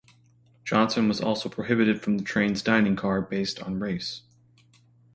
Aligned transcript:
Johnson 0.65 1.07
was 1.07 1.21
also 1.21 1.47
prohibited 1.47 2.01
from 2.01 2.17
the 2.17 2.23
train’s 2.23 2.63
dining 2.63 2.95
car 2.95 3.21
based 3.21 3.61
on 3.61 3.77
race. 3.79 4.23